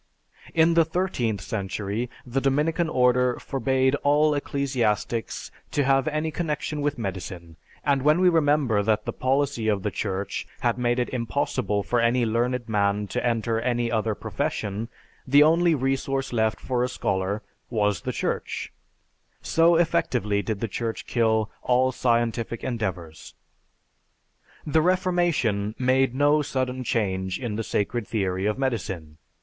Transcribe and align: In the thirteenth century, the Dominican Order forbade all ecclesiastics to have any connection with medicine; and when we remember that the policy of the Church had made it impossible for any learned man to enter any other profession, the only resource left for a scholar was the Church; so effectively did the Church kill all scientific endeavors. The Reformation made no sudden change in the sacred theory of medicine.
In 0.55 0.73
the 0.73 0.83
thirteenth 0.83 1.41
century, 1.41 2.09
the 2.25 2.41
Dominican 2.41 2.89
Order 2.89 3.37
forbade 3.37 3.93
all 4.01 4.33
ecclesiastics 4.33 5.51
to 5.69 5.83
have 5.83 6.07
any 6.07 6.31
connection 6.31 6.81
with 6.81 6.97
medicine; 6.97 7.55
and 7.85 8.01
when 8.01 8.19
we 8.19 8.27
remember 8.27 8.81
that 8.81 9.05
the 9.05 9.13
policy 9.13 9.67
of 9.67 9.83
the 9.83 9.91
Church 9.91 10.47
had 10.61 10.79
made 10.79 10.97
it 10.97 11.09
impossible 11.09 11.83
for 11.83 11.99
any 11.99 12.25
learned 12.25 12.67
man 12.67 13.05
to 13.09 13.23
enter 13.23 13.61
any 13.61 13.91
other 13.91 14.15
profession, 14.15 14.89
the 15.27 15.43
only 15.43 15.75
resource 15.75 16.33
left 16.33 16.59
for 16.59 16.83
a 16.83 16.89
scholar 16.89 17.43
was 17.69 18.01
the 18.01 18.11
Church; 18.11 18.73
so 19.43 19.75
effectively 19.75 20.41
did 20.41 20.61
the 20.61 20.67
Church 20.67 21.05
kill 21.05 21.51
all 21.61 21.91
scientific 21.91 22.63
endeavors. 22.63 23.35
The 24.65 24.81
Reformation 24.81 25.75
made 25.77 26.15
no 26.15 26.41
sudden 26.41 26.83
change 26.83 27.37
in 27.39 27.55
the 27.55 27.63
sacred 27.63 28.07
theory 28.07 28.47
of 28.47 28.57
medicine. 28.57 29.19